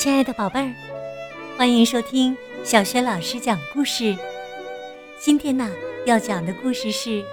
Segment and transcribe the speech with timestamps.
[0.00, 0.72] 亲爱的宝贝儿，
[1.58, 4.16] 欢迎收听小雪老师讲故事。
[5.18, 5.70] 今天呢，
[6.06, 7.22] 要讲的故事是《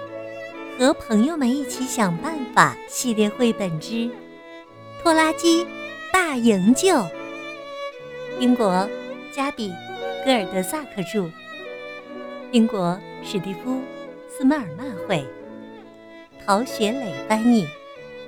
[0.78, 3.94] 和朋友们一起想办法》系列绘本之
[5.02, 5.66] 《拖拉机
[6.12, 6.88] 大营救》。
[8.38, 8.86] 英国
[9.32, 9.70] 加比·
[10.26, 11.30] 戈尔德萨克著，
[12.50, 13.76] 英国史蒂夫·
[14.28, 15.24] 斯麦尔曼绘，
[16.44, 17.66] 陶学磊翻译，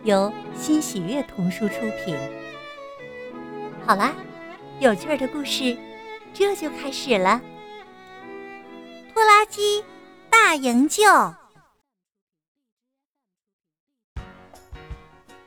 [0.03, 1.75] 由新喜悦童书出
[2.07, 2.17] 品。
[3.85, 4.15] 好啦，
[4.81, 5.77] 有趣的故事
[6.33, 7.39] 这就开始了。
[9.13, 9.85] 拖拉机
[10.31, 11.05] 大营救。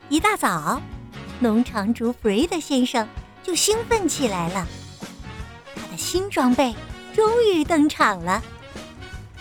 [0.07, 0.79] 一大早，
[1.39, 3.07] 农场主弗瑞德先生
[3.41, 4.67] 就兴奋起来了。
[5.75, 6.75] 他的新装备
[7.15, 8.39] 终于登场了，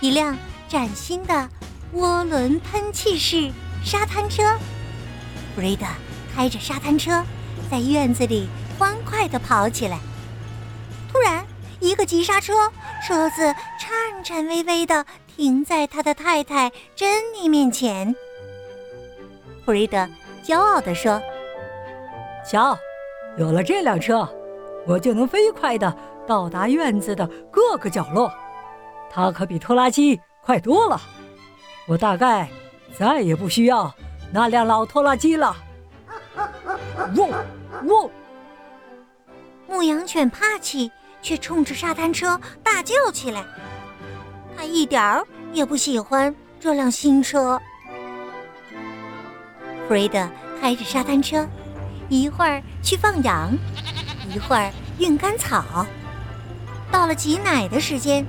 [0.01, 0.35] 一辆
[0.67, 1.47] 崭新的
[1.93, 3.51] 涡轮喷气式
[3.85, 4.57] 沙滩车。
[5.53, 5.85] 弗瑞德
[6.33, 7.23] 开着沙滩车
[7.69, 8.47] 在院子里
[8.83, 9.97] 欢快地跑起来。
[11.09, 11.45] 突然，
[11.79, 12.69] 一个急刹车，
[13.07, 18.13] 车子颤颤巍巍地停在他的太太珍妮面前。
[19.63, 20.05] 弗瑞德
[20.43, 21.21] 骄傲地说
[22.45, 22.77] ：“瞧，
[23.37, 24.27] 有了这辆车，
[24.85, 25.97] 我就能飞快地
[26.27, 28.29] 到达院子的各个角落。
[29.09, 30.99] 它可比拖拉机快多了。
[31.87, 32.49] 我大概
[32.99, 33.95] 再也不需要
[34.33, 35.55] 那辆老拖拉机了。”
[37.15, 37.29] 喔
[37.87, 38.11] 喔！
[39.73, 40.91] 牧羊犬帕奇
[41.23, 43.43] 却冲着沙滩车大叫起来，
[44.55, 47.59] 他一点儿也不喜欢这辆新车。
[49.87, 50.29] 弗瑞德
[50.61, 51.49] 开着沙滩车，
[52.07, 53.51] 一会儿去放羊，
[54.31, 55.87] 一会儿运干草。
[56.91, 58.23] 到了挤奶的时间，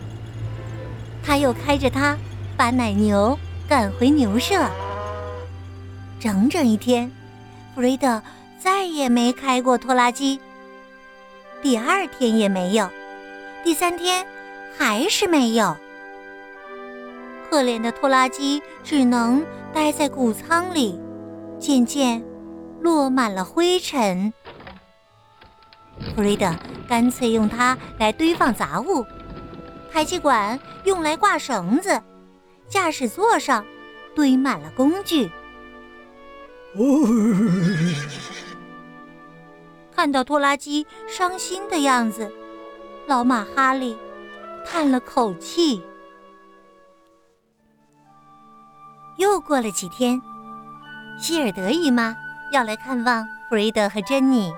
[1.22, 2.16] 他又开着它
[2.56, 4.66] 把奶牛赶回牛舍。
[6.18, 7.12] 整整一天，
[7.74, 8.22] 弗瑞德
[8.58, 10.40] 再也没开过拖拉机。
[11.64, 12.90] 第二天也没有，
[13.64, 14.26] 第三天
[14.76, 15.74] 还是没有。
[17.48, 21.00] 可怜的拖拉机只能待在谷仓里。
[21.58, 22.22] 渐渐
[22.83, 24.30] 落满了灰尘。
[26.14, 26.55] 弗瑞德
[26.86, 29.02] 干脆用它来堆放杂物，
[29.90, 31.98] 排气管用来挂绳子，
[32.68, 33.64] 驾驶座上
[34.14, 35.30] 堆满了工具。
[40.04, 42.30] 看到拖拉机伤心的样子，
[43.06, 43.96] 老马哈利
[44.62, 45.82] 叹了口气。
[49.16, 50.20] 又过了几天。
[51.18, 52.14] 希尔德姨妈
[52.52, 54.52] 要来看望弗瑞德和珍妮。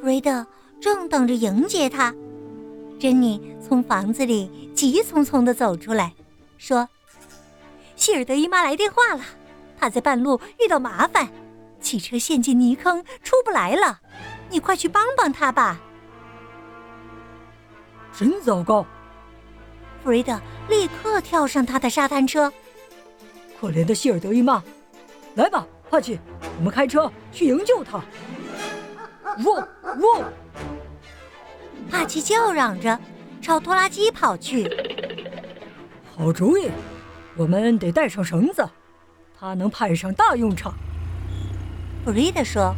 [0.00, 0.46] 弗瑞德
[0.82, 2.14] 正等着迎接她，
[3.00, 6.12] 珍妮从房子里急匆匆地走出来，
[6.58, 6.86] 说
[7.96, 9.22] ：“希尔德姨妈来电话了，
[9.80, 11.26] 她在半路遇到麻烦，
[11.80, 14.00] 汽车陷进泥坑出不来了，
[14.50, 15.80] 你快去帮帮他吧。”
[18.16, 18.86] 真糟糕！
[20.02, 22.52] 弗瑞德立刻跳上他的沙滩车。
[23.60, 24.62] 可怜的希尔德伊曼。
[25.34, 26.18] 来吧，帕奇，
[26.58, 27.98] 我们开车去营救他。
[29.44, 30.24] 喔喔！
[31.90, 32.98] 帕奇叫嚷着
[33.42, 34.66] 朝拖拉机跑去。
[36.16, 36.70] 好主意，
[37.36, 38.66] 我们得带上绳子，
[39.38, 40.72] 它能派上大用场。
[42.06, 42.72] 弗瑞德说。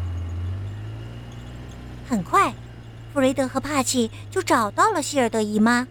[2.08, 2.50] 很快，
[3.12, 5.86] 弗瑞德和帕奇就找到了希尔德姨妈。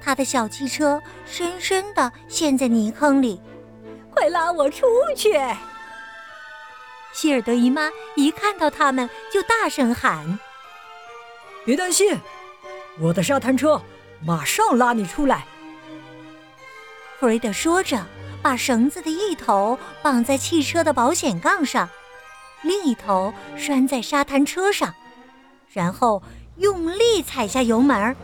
[0.00, 3.38] 他的小汽车深深的陷在泥坑里。
[4.10, 5.38] 快拉我出去！
[7.12, 10.38] 希尔德姨妈一看到他们，就大声喊
[11.66, 12.18] ：“别担心，
[12.98, 13.82] 我的沙滩车
[14.24, 15.44] 马上拉你出来。”
[17.20, 18.02] 弗瑞德说着，
[18.40, 21.88] 把绳子的一头绑在汽车的保险杠上，
[22.62, 24.94] 另一头拴在沙滩车上，
[25.72, 26.22] 然后
[26.56, 28.16] 用力踩下油门。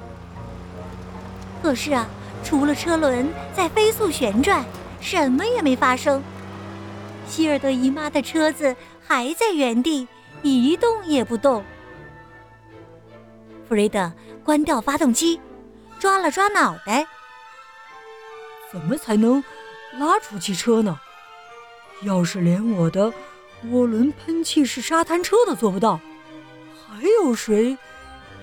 [1.63, 2.07] 可是啊，
[2.43, 4.65] 除了车轮在飞速旋转。
[5.01, 6.23] 什么也没发生，
[7.29, 8.75] 希尔德姨妈的车子
[9.07, 10.09] 还在原地
[10.41, 11.63] 一动也不动。
[13.69, 14.11] 弗瑞德
[14.43, 15.39] 关掉发动机，
[15.99, 17.07] 抓了抓脑袋，
[18.73, 19.45] 怎么才能
[19.99, 20.99] 拉出汽车呢？
[22.01, 23.13] 要是连我的
[23.71, 25.99] 涡轮喷气式沙滩车都做不到，
[26.87, 27.77] 还有谁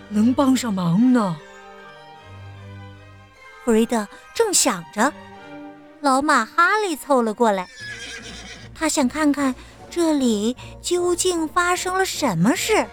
[0.10, 1.38] 能帮上忙呢？
[3.64, 5.14] 弗瑞德正想着。
[6.02, 7.68] 老马哈利凑了过来，
[8.74, 9.54] 他想看看
[9.90, 12.84] 这里究竟发生了什么事。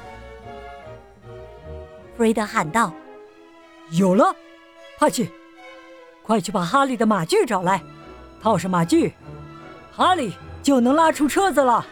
[2.15, 2.93] 弗瑞德喊道
[3.93, 4.37] ：“有了，
[4.99, 5.31] 帕奇，
[6.23, 7.83] 快去把哈利的马具找来，
[8.43, 9.15] 套上马具，
[9.91, 11.87] 哈利就能拉出车子了。”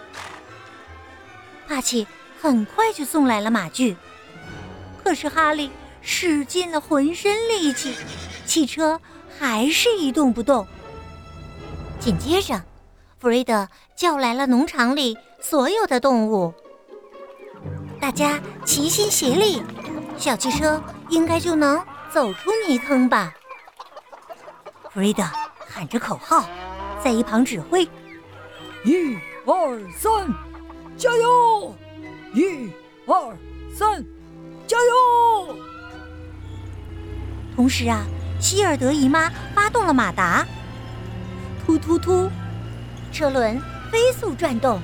[1.68, 2.06] 帕奇
[2.40, 3.96] 很快就送来了马具。
[5.02, 5.70] 可是哈利
[6.00, 7.94] 使尽了浑身力气，
[8.44, 9.00] 汽车
[9.38, 10.66] 还是一动不动。
[12.00, 12.62] 紧接着，
[13.18, 16.52] 弗瑞德叫来了农场里所有的动物，
[18.00, 19.62] 大家齐心协力，
[20.16, 23.32] 小汽车应该就能走出泥坑吧。
[24.92, 25.22] 弗瑞德
[25.68, 26.48] 喊着口号，
[27.02, 27.84] 在一旁指挥
[28.84, 30.12] ：“一、二、三，
[30.96, 31.74] 加油！
[32.32, 32.70] 一、
[33.06, 33.36] 二、
[33.74, 34.02] 三，
[34.66, 35.56] 加油！”
[37.54, 38.04] 同时啊，
[38.40, 40.46] 希尔德姨妈发动了马达。
[41.64, 42.30] 突突突！
[43.12, 43.60] 车轮
[43.90, 44.80] 飞速转动，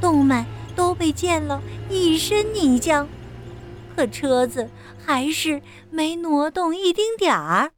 [0.00, 3.06] 动物们都被溅了一身泥浆，
[3.94, 4.68] 可车子
[5.04, 7.70] 还是没挪动一丁点儿。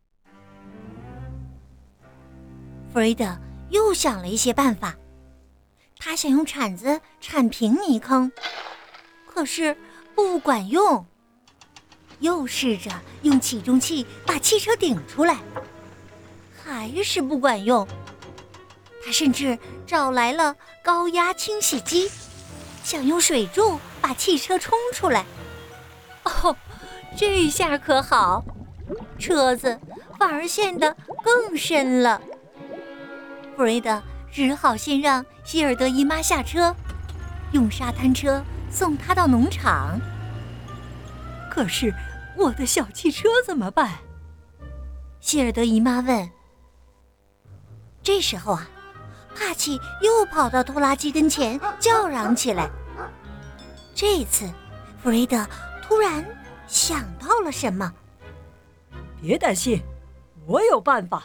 [2.93, 3.39] 弗瑞德
[3.71, 4.97] 又想了一些办法，
[6.05, 8.33] 他想用铲子铲平泥坑，
[9.25, 9.77] 可是
[10.17, 11.05] 不管用；
[12.19, 12.91] 又试着
[13.23, 15.39] 用起重器把汽车顶出来。
[16.65, 17.87] 还是不管用，
[19.05, 19.57] 他甚至
[19.87, 22.11] 找来了高压清洗机，
[22.83, 25.25] 想用水柱把汽车冲出来。
[26.25, 26.57] 哦，
[27.17, 28.45] 这下可好，
[29.21, 29.79] 车子
[30.19, 32.21] 反而陷得更深了。
[33.57, 34.03] 弗瑞德
[34.33, 36.75] 只好先让希尔德姨妈下车，
[37.53, 40.01] 用沙滩车送她到农场。
[41.51, 41.93] 可是
[42.35, 43.99] 我的小汽车怎么办？
[45.21, 46.31] 希尔德姨妈问。
[48.03, 48.67] 这时候啊，
[49.37, 52.71] 帕奇又跑到拖拉机跟前叫嚷起来。
[53.95, 54.47] 这次，
[55.03, 55.47] 弗瑞德
[55.83, 56.25] 突然
[56.67, 57.93] 想到了什么。
[59.21, 59.81] 别担心，
[60.47, 61.23] 我有办法。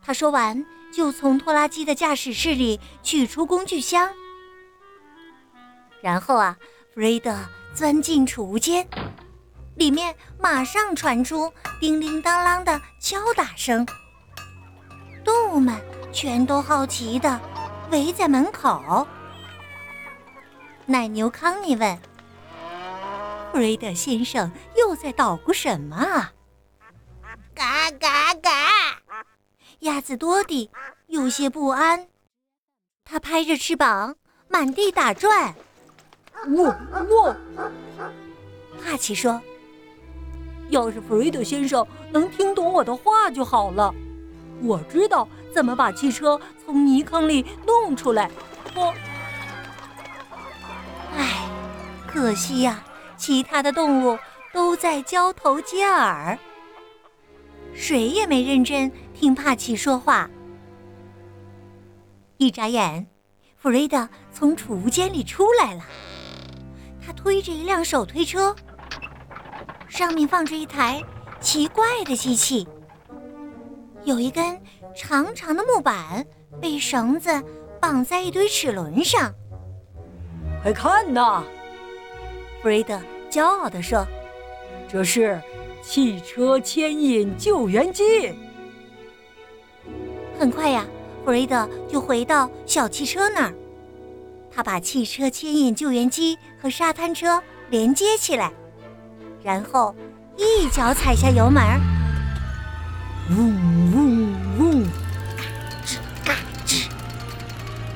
[0.00, 0.64] 他说完，
[0.96, 4.10] 就从拖拉机的驾驶室里取出工具箱。
[6.00, 6.56] 然后啊，
[6.94, 7.38] 弗瑞德
[7.74, 8.88] 钻进储物间，
[9.74, 13.86] 里面马上传出叮叮当啷的敲打声。
[15.22, 15.78] 动物们
[16.14, 17.38] 全都好奇的
[17.90, 19.06] 围在门口。
[20.86, 21.98] 奶牛康妮问
[23.52, 26.32] ：“弗瑞德先生又在捣鼓什么啊
[27.54, 28.50] ？”“嘎嘎嘎！”
[29.80, 30.70] 鸭子多迪
[31.06, 32.08] 有些不安，
[33.04, 34.16] 它拍着翅膀
[34.48, 35.54] 满地打转。
[36.48, 36.74] “我
[37.10, 37.36] 我！”
[38.82, 39.40] 帕奇说
[40.70, 43.94] ：“要是弗瑞德先生能听懂我的话就好了。”
[44.62, 48.30] 我知道怎么把汽车从泥坑里弄出来。
[48.74, 48.94] 我，
[51.14, 51.46] 唉，
[52.06, 52.82] 可惜呀，
[53.18, 54.18] 其他的动物
[54.54, 56.38] 都在交头接耳，
[57.74, 60.30] 谁也没认真听帕奇说话。
[62.36, 63.06] 一眨眼，
[63.56, 65.82] 弗瑞德从储物间里出来了，
[67.04, 68.54] 他推着一辆手推车，
[69.88, 71.02] 上面放着一台
[71.40, 72.68] 奇怪的机器。
[74.04, 74.60] 有一根
[74.94, 76.24] 长长的木板
[76.60, 77.42] 被绳子
[77.80, 79.32] 绑在一堆齿轮上。
[80.62, 81.42] 快看呐！
[82.60, 84.06] 弗瑞德骄傲地说
[84.86, 85.40] ：“这是
[85.82, 88.34] 汽车牵引救援机。”
[90.38, 90.84] 很快呀，
[91.24, 93.54] 弗瑞德就回到小汽车那儿。
[94.54, 98.52] 他把汽车牵引救援机和沙滩车连接起来，
[99.42, 99.94] 然后
[100.36, 101.62] 一脚踩下油门，
[103.30, 103.36] 嗡
[103.92, 104.82] 嗡嗡，
[105.36, 105.42] 嘎
[105.84, 106.34] 吱嘎
[106.66, 106.86] 吱。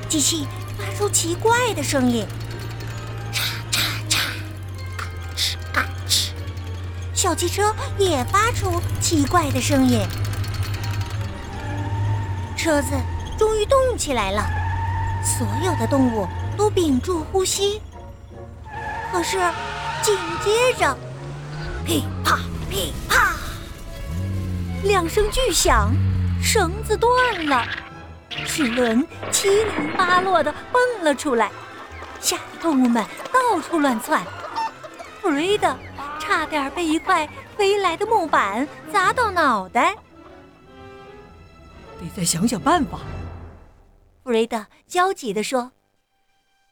[0.08, 0.46] 机器
[0.78, 2.26] 发出奇怪的声音，
[3.32, 4.18] 嚓嚓嚓，
[4.98, 6.30] 嘎吱嘎吱。
[7.14, 10.00] 小汽车也发出奇怪的声音，
[12.60, 12.90] 车子
[13.38, 14.44] 终于动起来了。
[15.24, 17.80] 所有的动物都屏住呼吸。
[19.10, 19.38] 可是，
[20.02, 20.14] 紧
[20.44, 20.94] 接着，
[21.86, 22.38] 噼啪
[22.68, 23.32] 噼啪，
[24.82, 25.90] 两声巨响，
[26.42, 27.64] 绳子断了。
[28.44, 31.50] 齿轮七零八落的蹦了出来，
[32.20, 33.02] 吓得动物们
[33.32, 34.22] 到处乱窜。
[35.22, 35.74] 弗瑞德
[36.18, 37.26] 差点被一块
[37.56, 39.96] 飞来的木板砸到脑袋。
[42.00, 43.00] 得再想想办法。
[44.24, 45.70] 弗瑞德焦急地说：“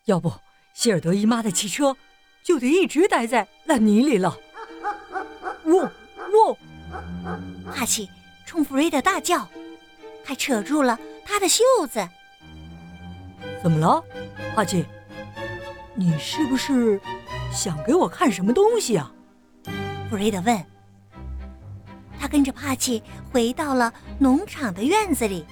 [0.06, 0.32] 要不，
[0.75, 1.97] 希尔德姨妈的汽车
[2.42, 4.37] 就得一直待在烂泥里了。
[5.64, 5.90] ”喔
[6.32, 6.58] 喔！
[7.70, 8.08] 哈奇
[8.47, 9.47] 冲弗瑞德大叫，
[10.25, 10.99] 还扯住了。
[11.25, 12.08] 他的袖子
[13.62, 14.02] 怎么了，
[14.56, 14.85] 哈奇？
[15.94, 16.99] 你是不是
[17.52, 19.12] 想给我看什么东西啊？
[20.08, 20.64] 弗瑞德问。
[22.28, 25.47] 他跟着帕奇回到了农场的院子里，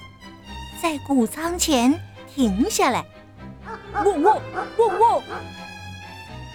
[0.79, 1.99] 在谷仓前
[2.35, 3.03] 停下来。
[3.95, 4.39] 汪汪
[4.77, 5.23] 汪汪！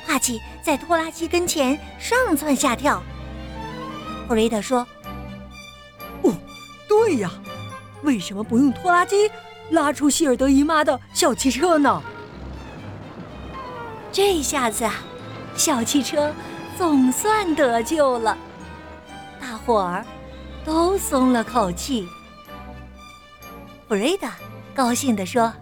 [0.07, 3.03] 帕奇在拖拉机跟前上蹿下跳。
[4.29, 4.87] 弗瑞德说
[6.23, 6.33] ：“哦，
[6.89, 7.29] 对呀，
[8.05, 9.29] 为什么不用拖拉机
[9.71, 12.01] 拉出希尔德姨妈的小汽车呢？”
[14.13, 14.95] 这下子啊，
[15.57, 16.33] 小汽车
[16.79, 18.39] 总算得救了，大
[19.65, 20.05] 伙儿
[20.65, 22.07] 都松了口气。
[23.89, 24.35] 弗瑞达
[24.75, 25.53] 高兴地说：“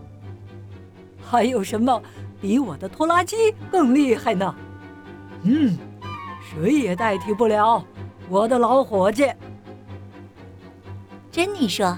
[1.23, 2.02] 还有什么
[2.40, 3.37] 比我的拖拉机
[3.71, 4.54] 更厉害呢？
[5.42, 5.76] 嗯，
[6.40, 7.85] 谁也代替不了
[8.28, 9.30] 我的老伙计。”
[11.33, 11.97] 珍妮说：“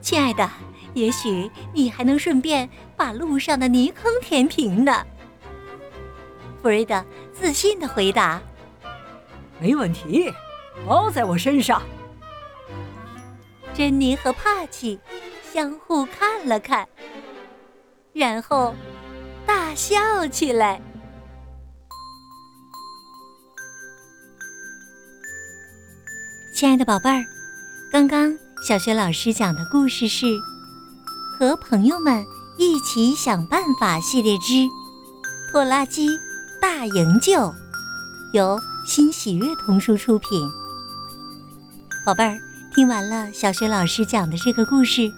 [0.00, 0.48] 亲爱的。”
[0.94, 5.04] 也许你还能顺便把路上的泥坑填平呢。”
[6.62, 8.40] 弗瑞德自信的回答。
[9.60, 10.32] “没问题，
[10.86, 11.82] 包在我身上。”
[13.74, 14.98] 珍妮和帕奇
[15.52, 16.88] 相互看了看，
[18.12, 18.74] 然后
[19.46, 20.80] 大笑起来。
[26.54, 27.24] 亲爱的宝贝儿，
[27.90, 28.32] 刚刚
[28.68, 30.26] 小学老师讲的故事是。
[31.36, 32.24] 和朋友们
[32.56, 34.52] 一起想办法系列之
[35.50, 36.08] 《拖拉机
[36.60, 37.32] 大营救》，
[38.32, 40.46] 由新喜悦童书出品。
[42.04, 42.38] 宝贝儿，
[42.74, 45.10] 听完了小学老师讲的这个故事，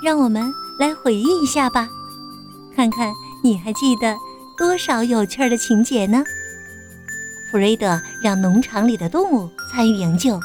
[0.00, 1.88] 让我们来回忆一下吧，
[2.76, 4.16] 看看你还记得
[4.56, 6.22] 多少有趣的情节呢？
[7.50, 10.38] 弗瑞德让农场里的动物参与营救，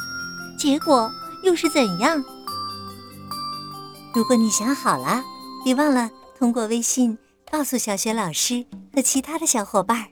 [0.58, 1.08] 结果
[1.44, 2.24] 又是怎样？
[4.12, 5.22] 如果你想好了，
[5.64, 7.16] 别忘了通过微信
[7.48, 10.08] 告诉小雪老师和其他的小伙伴。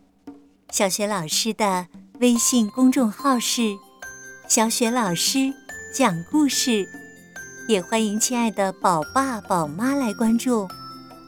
[0.71, 1.87] 小雪老师的
[2.23, 3.77] 微信公众号是
[4.47, 5.53] “小雪老师
[5.93, 6.89] 讲故事”，
[7.67, 10.69] 也欢迎亲爱的宝爸宝妈来关注，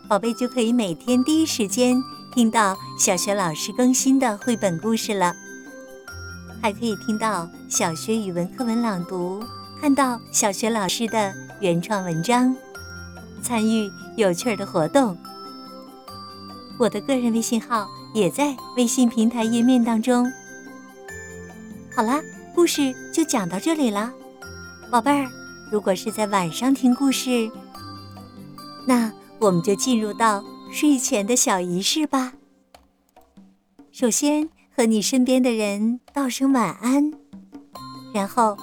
[0.08, 2.00] 宝贝就可以每天第一时间
[2.32, 5.34] 听到小雪老师更新的绘本故事了，
[6.62, 9.42] 还可以听到小学语文课文朗读，
[9.80, 12.54] 看到小学老师的原创文章。
[13.42, 15.18] 参与有趣的活动，
[16.78, 17.84] 我的个人微信号
[18.14, 20.32] 也在微信平台页面当中。
[21.96, 22.20] 好啦，
[22.56, 24.12] 故事就讲到这里了，
[24.90, 25.30] 宝贝儿。
[25.70, 27.48] 如果是在晚上听故事，
[28.84, 32.32] 那我们就进入到睡前的小仪式吧。
[33.92, 37.12] 首先和你身边的人道声晚安，
[38.12, 38.58] 然后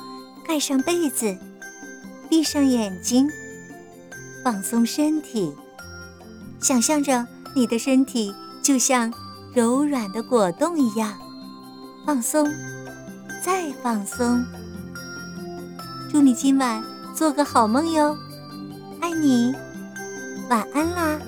[0.45, 1.37] 盖上被子，
[2.29, 3.29] 闭上眼睛。
[4.43, 5.53] 放松身体，
[6.59, 9.13] 想象着你的身体就像
[9.53, 11.17] 柔软的果冻一样
[12.05, 12.45] 放松，
[13.43, 14.45] 再放松。
[16.11, 16.83] 祝你今晚
[17.15, 18.15] 做个好梦哟，
[19.01, 19.55] 爱你，
[20.49, 21.19] 晚安啦。